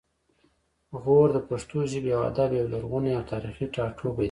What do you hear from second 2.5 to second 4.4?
یو لرغونی او تاریخي ټاټوبی دی